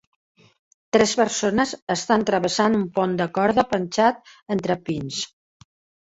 [0.95, 5.21] tres persones estan travessant un pont de corda penjat entre pins.